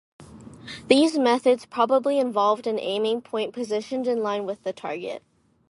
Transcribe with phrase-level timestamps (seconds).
[0.87, 5.21] These methods probably involved an aiming point positioned in line with the target.